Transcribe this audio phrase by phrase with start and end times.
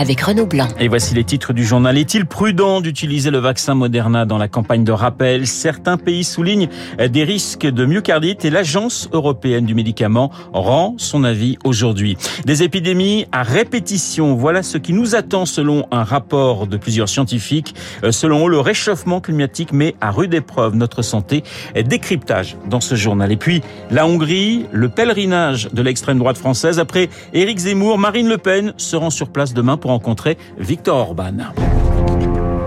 [0.00, 0.66] avec Renaud Blanc.
[0.78, 1.98] Et voici les titres du journal.
[1.98, 5.46] Est-il prudent d'utiliser le vaccin Moderna dans la campagne de rappel?
[5.46, 6.68] Certains pays soulignent
[6.98, 12.16] des risques de myocardite et l'Agence européenne du médicament rend son avis aujourd'hui.
[12.46, 17.74] Des épidémies à répétition, voilà ce qui nous attend selon un rapport de plusieurs scientifiques.
[18.10, 21.44] Selon eux, le réchauffement climatique met à rude épreuve notre santé.
[21.74, 23.30] Décryptage dans ce journal.
[23.32, 26.78] Et puis, la Hongrie, le pèlerinage de l'extrême droite française.
[26.78, 31.52] Après Éric Zemmour, Marine Le Pen se rend sur place demain pour rencontrer Victor Orban.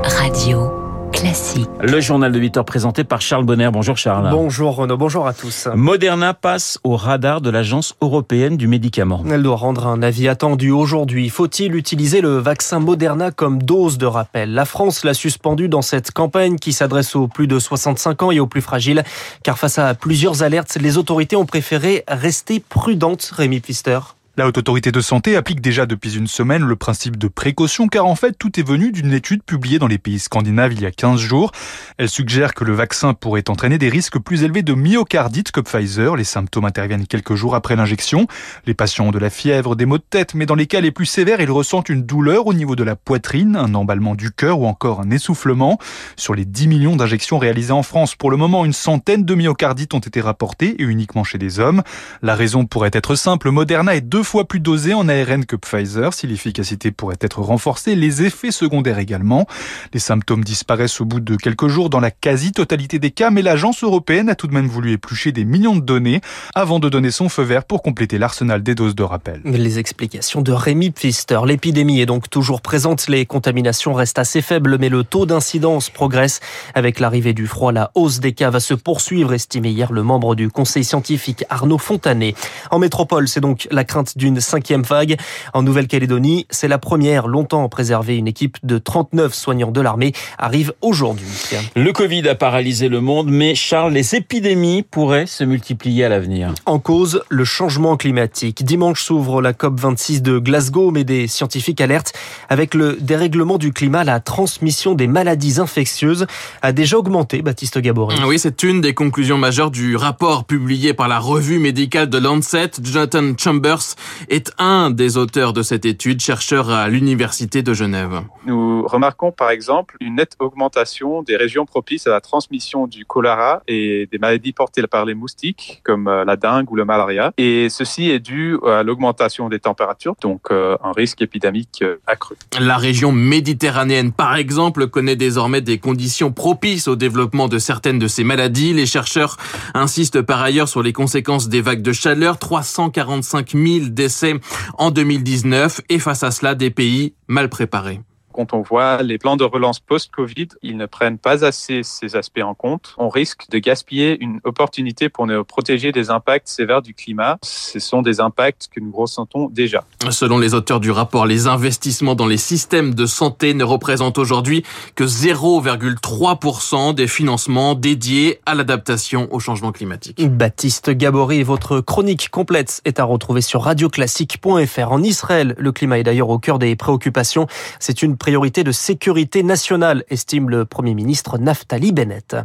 [0.04, 0.72] Radio
[1.14, 1.70] classique.
[1.80, 3.70] Le journal de 8 heures présenté par Charles Bonner.
[3.72, 4.30] Bonjour Charles.
[4.32, 5.70] Bonjour Renaud, bonjour à tous.
[5.74, 9.24] Moderna passe au radar de l'Agence européenne du médicament.
[9.32, 11.30] Elle doit rendre un avis attendu aujourd'hui.
[11.30, 14.54] Faut-il utiliser le vaccin Moderna comme dose de rappel?
[14.54, 18.40] La France l'a suspendu dans cette campagne qui s'adresse aux plus de 65 ans et
[18.40, 19.04] aux plus fragiles.
[19.44, 24.00] Car face à plusieurs alertes, les autorités ont préféré rester prudentes, Rémi Pfister.
[24.36, 28.08] La Haute Autorité de Santé applique déjà depuis une semaine le principe de précaution car
[28.08, 30.92] en fait tout est venu d'une étude publiée dans les pays scandinaves il y a
[30.92, 31.52] 15 jours.
[32.00, 36.16] Elle suggère que le vaccin pourrait entraîner des risques plus élevés de myocardite que Pfizer.
[36.16, 38.26] Les symptômes interviennent quelques jours après l'injection.
[38.66, 40.90] Les patients ont de la fièvre, des maux de tête, mais dans les cas les
[40.90, 44.60] plus sévères, ils ressentent une douleur au niveau de la poitrine, un emballement du cœur
[44.60, 45.78] ou encore un essoufflement.
[46.16, 49.94] Sur les 10 millions d'injections réalisées en France, pour le moment, une centaine de myocardites
[49.94, 51.84] ont été rapportées et uniquement chez des hommes.
[52.24, 56.14] La raison pourrait être simple, Moderna est deux fois plus dosé en ARN que Pfizer.
[56.14, 59.46] Si l'efficacité pourrait être renforcée, les effets secondaires également.
[59.94, 63.84] Les symptômes disparaissent au bout de quelques jours dans la quasi-totalité des cas, mais l'agence
[63.84, 66.22] européenne a tout de même voulu éplucher des millions de données
[66.56, 69.42] avant de donner son feu vert pour compléter l'arsenal des doses de rappel.
[69.46, 71.40] Les explications de Rémi Pfister.
[71.46, 73.08] L'épidémie est donc toujours présente.
[73.08, 76.40] Les contaminations restent assez faibles, mais le taux d'incidence progresse.
[76.74, 80.36] Avec l'arrivée du froid, la hausse des cas va se poursuivre, estimé hier le membre
[80.36, 82.36] du conseil scientifique Arnaud Fontanet.
[82.72, 85.18] En métropole, c'est donc la crainte d'une cinquième vague.
[85.54, 88.18] En Nouvelle-Calédonie, c'est la première longtemps préservée.
[88.18, 91.28] Une équipe de 39 soignants de l'armée arrive aujourd'hui.
[91.76, 96.54] Le Covid a paralysé le monde, mais Charles, les épidémies pourraient se multiplier à l'avenir.
[96.66, 98.64] En cause, le changement climatique.
[98.64, 102.14] Dimanche s'ouvre la COP26 de Glasgow, mais des scientifiques alertent.
[102.50, 106.28] Avec le dérèglement du climat, la transmission des maladies infectieuses
[106.62, 108.18] a déjà augmenté, Baptiste Gabory.
[108.26, 112.72] Oui, c'est une des conclusions majeures du rapport publié par la revue médicale de Lancet.
[112.82, 113.96] Jonathan Chambers
[114.30, 118.22] est un des auteurs de cette étude, chercheur à l'Université de Genève.
[118.46, 123.64] Nous remarquons par exemple une nette augmentation des régions propices à la transmission du choléra
[123.68, 127.32] et des maladies portées par les moustiques comme euh, la dengue ou le malaria.
[127.38, 132.36] Et ceci est dû à l'augmentation des températures, donc euh, un risque épidémique euh, accru.
[132.60, 138.08] La région méditerranéenne, par exemple, connaît désormais des conditions propices au développement de certaines de
[138.08, 138.74] ces maladies.
[138.74, 139.38] Les chercheurs
[139.74, 142.38] insistent par ailleurs sur les conséquences des vagues de chaleur.
[142.38, 144.36] 345 000 décès
[144.78, 148.02] en 2019 et face à cela des pays mal préparés
[148.34, 152.42] quand on voit les plans de relance post-Covid, ils ne prennent pas assez ces aspects
[152.44, 152.96] en compte.
[152.98, 157.38] On risque de gaspiller une opportunité pour nous protéger des impacts sévères du climat.
[157.44, 159.86] Ce sont des impacts que nous ressentons déjà.
[160.10, 164.64] Selon les auteurs du rapport, les investissements dans les systèmes de santé ne représentent aujourd'hui
[164.96, 170.20] que 0,3% des financements dédiés à l'adaptation au changement climatique.
[170.28, 174.92] Baptiste Gabory, votre chronique complète est à retrouver sur radioclassique.fr.
[174.92, 177.48] En Israël, le climat est d'ailleurs au cœur des préoccupations.
[177.80, 182.38] C'est une priorité de sécurité nationale, estime le Premier ministre Naftali Bennett.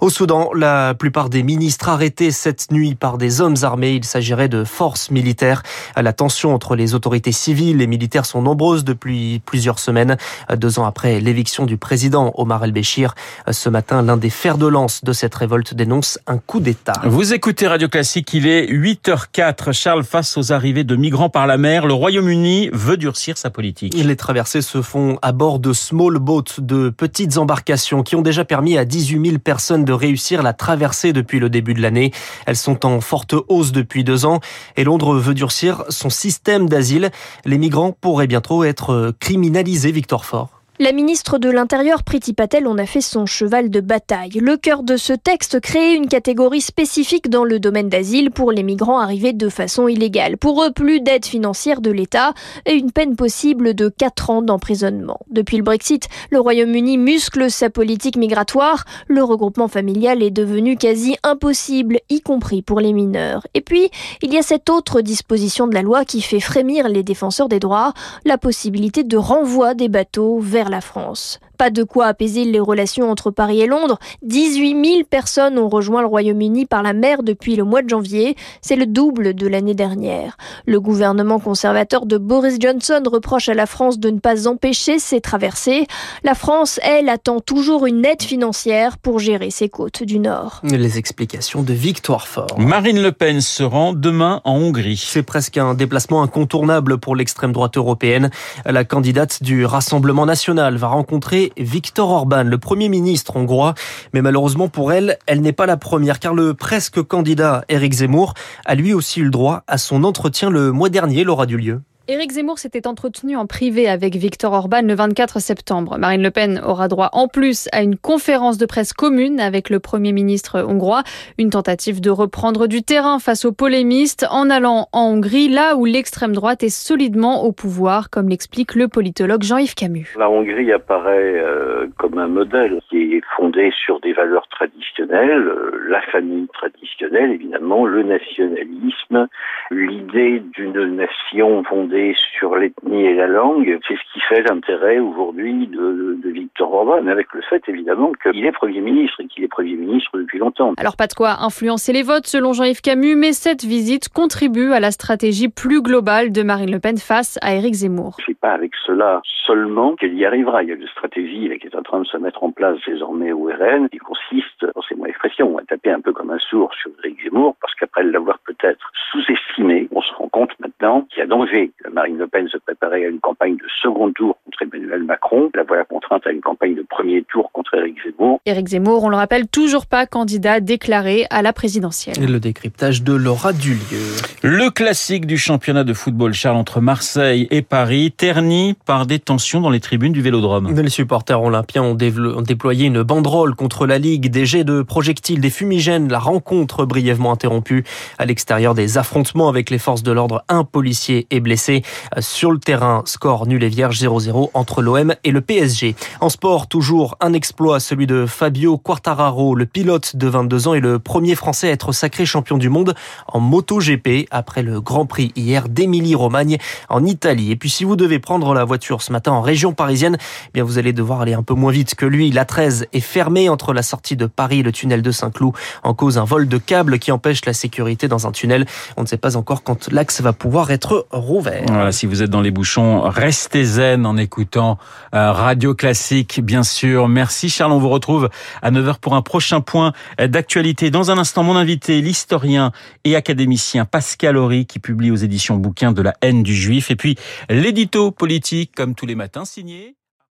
[0.00, 4.48] Au Soudan, la plupart des ministres arrêtés cette nuit par des hommes armés, il s'agirait
[4.48, 5.64] de forces militaires.
[5.96, 10.16] La tension entre les autorités civiles et militaires sont nombreuses depuis plusieurs semaines.
[10.56, 13.16] Deux ans après l'éviction du président Omar el-Béchir,
[13.50, 16.92] ce matin, l'un des fers de lance de cette révolte dénonce un coup d'État.
[17.04, 19.72] Vous écoutez Radio Classique, il est 8h04.
[19.72, 23.94] Charles, face aux arrivées de migrants par la mer, le Royaume-Uni veut durcir sa politique.
[23.94, 28.44] Les traversées se font à bord de small boats, de petites embarcations qui ont déjà
[28.44, 32.12] permis à 18 000 personnes de réussir la traversée depuis le début de l'année.
[32.46, 34.40] Elles sont en forte hausse depuis deux ans
[34.76, 37.10] et Londres veut durcir son système d'asile.
[37.46, 40.57] Les migrants pourraient bientôt être criminalisés, Victor Fort.
[40.80, 44.38] La ministre de l'Intérieur, Priti Patel, en a fait son cheval de bataille.
[44.40, 48.62] Le cœur de ce texte, créer une catégorie spécifique dans le domaine d'asile pour les
[48.62, 50.36] migrants arrivés de façon illégale.
[50.36, 52.32] Pour eux, plus d'aide financière de l'État
[52.64, 55.18] et une peine possible de 4 ans d'emprisonnement.
[55.30, 58.84] Depuis le Brexit, le Royaume-Uni muscle sa politique migratoire.
[59.08, 63.48] Le regroupement familial est devenu quasi impossible, y compris pour les mineurs.
[63.54, 63.90] Et puis,
[64.22, 67.58] il y a cette autre disposition de la loi qui fait frémir les défenseurs des
[67.58, 67.94] droits,
[68.24, 71.40] la possibilité de renvoi des bateaux vers la France.
[71.58, 73.98] Pas de quoi apaiser les relations entre Paris et Londres.
[74.22, 78.36] 18 000 personnes ont rejoint le Royaume-Uni par la mer depuis le mois de janvier.
[78.62, 80.36] C'est le double de l'année dernière.
[80.66, 85.20] Le gouvernement conservateur de Boris Johnson reproche à la France de ne pas empêcher ces
[85.20, 85.88] traversées.
[86.22, 90.60] La France, elle, attend toujours une aide financière pour gérer ses côtes du Nord.
[90.62, 92.58] Les explications de Victoire Fort.
[92.58, 94.96] Marine Le Pen se rend demain en Hongrie.
[94.96, 98.30] C'est presque un déplacement incontournable pour l'extrême droite européenne.
[98.64, 103.74] La candidate du Rassemblement national va rencontrer Viktor Orban, le Premier ministre hongrois.
[104.12, 108.34] Mais malheureusement pour elle, elle n'est pas la première car le presque candidat Eric Zemmour
[108.64, 111.80] a lui aussi eu le droit à son entretien le mois dernier, l'aura du lieu.
[112.10, 115.98] Éric Zemmour s'était entretenu en privé avec Viktor Orban le 24 septembre.
[115.98, 119.78] Marine Le Pen aura droit en plus à une conférence de presse commune avec le
[119.78, 121.02] Premier ministre hongrois,
[121.36, 125.84] une tentative de reprendre du terrain face aux polémistes en allant en Hongrie, là où
[125.84, 130.14] l'extrême droite est solidement au pouvoir, comme l'explique le politologue Jean-Yves Camus.
[130.18, 135.78] La Hongrie apparaît euh, comme un modèle qui est fondé sur des valeurs traditionnelles, euh,
[135.90, 139.28] la famille traditionnelle évidemment, le nationalisme,
[139.70, 141.97] l'idée d'une nation fondée
[142.38, 147.06] sur l'ethnie et la langue, c'est ce qui fait l'intérêt aujourd'hui de, de, Victor Orban,
[147.06, 150.74] avec le fait évidemment qu'il est Premier ministre et qu'il est Premier ministre depuis longtemps.
[150.76, 154.80] Alors pas de quoi influencer les votes selon Jean-Yves Camus, mais cette visite contribue à
[154.80, 158.16] la stratégie plus globale de Marine Le Pen face à Éric Zemmour.
[158.24, 160.62] C'est pas avec cela seulement qu'elle y arrivera.
[160.62, 163.32] Il y a une stratégie qui est en train de se mettre en place désormais
[163.32, 166.90] au RN qui consiste, c'est mon expression, à taper un peu comme un sourd sur
[167.02, 171.26] Éric Zemmour parce qu'après l'avoir peut-être sous-estimé, on se rend compte maintenant qu'il y a
[171.26, 175.50] danger Marine Le Pen se préparait à une campagne de second tour contre Emmanuel Macron.
[175.54, 178.40] La voilà contrainte à une campagne de premier tour contre Éric Zemmour.
[178.46, 182.16] Éric Zemmour, on le rappelle, toujours pas candidat déclaré à la présidentielle.
[182.22, 184.16] Et le décryptage de Laura Dulieu.
[184.42, 189.60] Le classique du championnat de football, Charles, entre Marseille et Paris, terni par des tensions
[189.60, 190.72] dans les tribunes du Vélodrome.
[190.78, 195.50] Les supporters olympiens ont, déployé une banderole contre la Ligue, des jets de projectiles, des
[195.50, 197.84] fumigènes, la rencontre brièvement interrompue
[198.18, 200.44] à l'extérieur des affrontements avec les forces de l'ordre.
[200.48, 201.82] Un policier est blessé.
[202.18, 205.94] Sur le terrain, score nul et vierge 0-0 entre l'OM et le PSG.
[206.20, 210.80] En sport, toujours un exploit, celui de Fabio Quartararo, le pilote de 22 ans et
[210.80, 212.94] le premier français à être sacré champion du monde
[213.26, 216.58] en MotoGP après le Grand Prix hier d'Émilie-Romagne
[216.88, 217.50] en Italie.
[217.50, 220.64] Et puis si vous devez prendre la voiture ce matin en région parisienne, eh bien
[220.64, 222.30] vous allez devoir aller un peu moins vite que lui.
[222.30, 225.52] La 13 est fermée entre la sortie de Paris et le tunnel de Saint-Cloud
[225.82, 228.66] en cause un vol de câble qui empêche la sécurité dans un tunnel.
[228.96, 231.92] On ne sait pas encore quand l'axe va pouvoir être rouvert.
[231.92, 234.76] Si vous êtes dans les bouchons, restez zen en écoutant
[235.14, 237.08] euh, Radio Classique, bien sûr.
[237.08, 238.28] Merci Charles, on vous retrouve
[238.60, 240.90] à 9h pour un prochain point d'actualité.
[240.90, 242.72] Dans un instant, mon invité, l'historien
[243.04, 246.90] et académicien Pascal Horry, qui publie aux éditions bouquins de la haine du juif.
[246.90, 247.16] Et puis,
[247.48, 249.97] l'édito politique, comme tous les matins, signé...